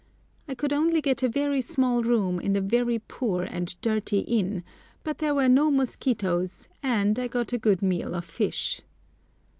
[0.47, 4.63] I could only get a very small room in a very poor and dirty inn,
[5.03, 8.81] but there were no mosquitoes, and I got a good meal of fish.